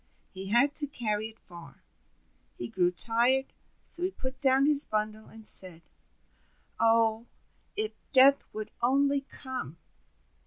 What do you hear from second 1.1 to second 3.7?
it far. He grew tired,